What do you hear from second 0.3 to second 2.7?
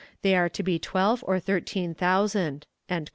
are to be twelve or thirteen thousand."